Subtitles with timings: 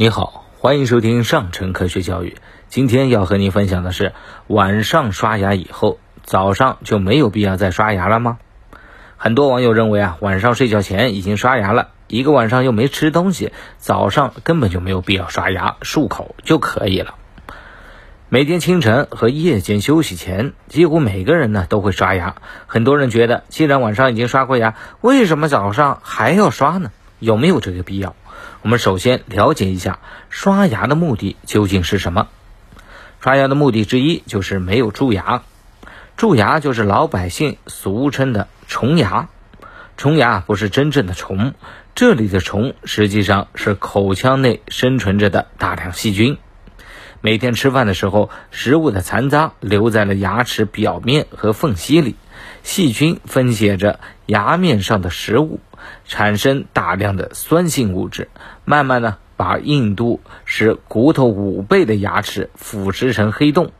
[0.00, 2.38] 你好，欢迎收听上城科学教育。
[2.68, 4.14] 今天要和您分享的是，
[4.46, 8.38] 晚上刷牙以后，早上就没有必要再刷牙了吗？
[9.18, 17.16] 很多网友认为啊，晚上睡觉前已经刷牙了，一个晚上又没吃东西，早上根本就没有必要刷牙漱口就可以了。
[18.30, 22.36] 每天清晨和夜间休息前，几乎每个人呢都会刷牙。
[22.66, 26.90] 很多人觉得，既然晚上已经刷过牙，为什么早上还要刷呢？
[27.18, 28.16] 有没有这个必要？
[28.62, 32.28] 我们首先了解一下刷牙的目的究竟是什么。
[33.20, 35.42] 刷牙的目的之一就是没有蛀牙。
[36.16, 39.28] 蛀牙就是老百姓俗称的虫牙。
[39.96, 41.52] 虫牙不是真正的虫，
[41.94, 46.38] 这里的虫实际上是口腔内生存着的大量细菌。
[47.20, 52.16] 每天吃饭的时候，食物的残渣留在了牙齿表面和缝隙里，
[52.62, 55.60] 细菌分解着牙面上的食物。
[56.04, 58.28] 产生大量的酸性物质，
[58.66, 63.72] 慢慢呢把硬度是骨头五倍的牙齿腐蚀成黑洞。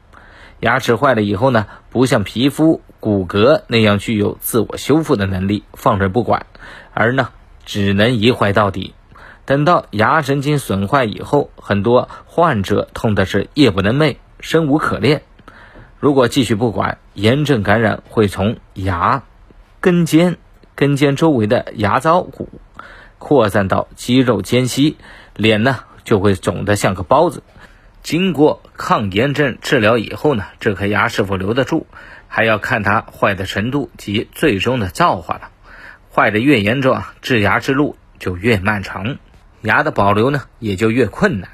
[0.61, 6.47] 牙齿坏了以后呢，不像皮肤骨骼那样具有自我修复的能力，放着不管，
[6.95, 7.29] 而呢
[7.67, 8.95] 只能一坏到底。
[9.45, 15.23] 等到牙神经损坏以后，很多患者痛的是夜不能寐，生无可恋。
[15.99, 19.23] 如果继续不管，炎症感染会从牙
[19.81, 20.39] 根尖。
[20.75, 22.49] 根尖周围的牙槽骨
[23.19, 24.97] 扩散到肌肉间隙，
[25.37, 27.43] 脸呢就会肿得像个包子。
[28.03, 31.87] 经过抗炎症治疗以后呢，这颗牙是否留得住，
[32.29, 35.51] 还要看它坏的程度及最终的造化了。
[36.11, 39.19] 坏的越严重啊，治牙之路就越漫长，
[39.61, 41.51] 牙的保留呢也就越困难。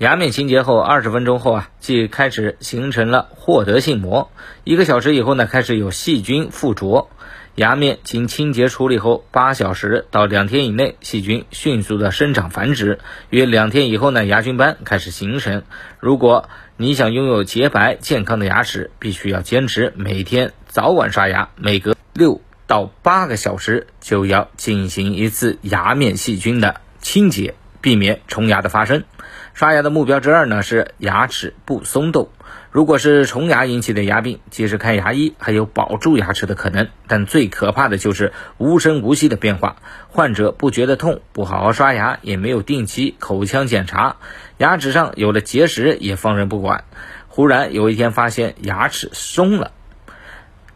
[0.00, 4.30] 牙面清洁后二十分钟后啊，即开始形成了获得性膜。
[4.64, 7.10] 一个小时以后呢，开始有细菌附着。
[7.54, 12.98] 牙面经清洁处理后，八小时到两天以内，细菌迅速的生长繁殖。
[13.28, 15.64] 约两天以后呢，牙菌斑开始形成。
[15.98, 29.04] 如果你想拥有洁白健康的牙齿，必须要坚持每天早晚刷牙，每隔六到八个小时就要进行一次牙面细菌的清洁，避免虫牙的发生。
[29.52, 32.28] 刷牙的目标之二呢是牙齿不松动。
[32.70, 39.76] 如果是虫牙引起的牙病，及时看牙医还有保住牙齿的可能，但最可怕的就是无声无息的变化。
[40.08, 44.16] 患者不觉得痛，不好好刷牙，也没有定期口腔检查，
[44.56, 46.84] 牙齿上有了结石也放任不管。
[47.26, 49.72] 忽然有一天发现牙齿松了，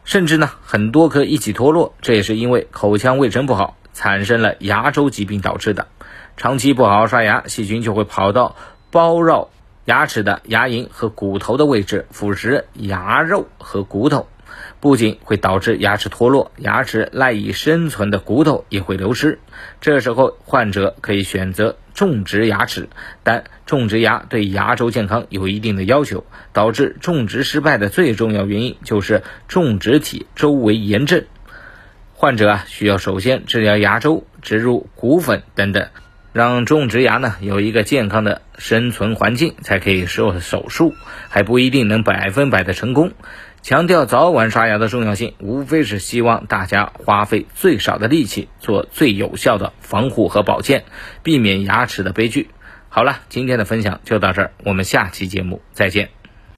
[0.05, 5.87] 甚至呢很多颗一起脱落，这也是因为口腔卫生不好，产生了牙周疾病导致的。
[6.37, 8.57] 长期不好好刷牙，细菌就会跑到
[8.91, 9.49] 包绕。
[9.87, 14.29] 牙齿的牙龈和骨头的位置腐蚀牙肉和骨头，
[14.81, 19.41] 不仅会导致牙齿脱落，牙齿赖以生存的骨头也会流失。
[19.83, 22.89] 这时候，患者可以选择种植牙齿，
[23.23, 26.25] 但种植牙对牙周健康有一定的要求。
[26.55, 31.27] 导致种植失败的最重要原因就是种植体周围炎症。
[32.25, 35.89] 患者啊，需要首先治疗牙周，植入骨粉等等。
[36.33, 40.95] 让种植牙呢有一个健康的生存环境，才可以做手术，
[41.29, 43.13] 还不一定能百分百的成功。
[43.61, 50.85] 强调早晚刷牙的重要性，无非是希望大家花费最少的力气，做最有效的防护和保健，
[51.23, 52.49] 避免牙齿的悲剧。
[52.89, 56.14] 好了，今天的分享就到这儿，我们下期节目再见。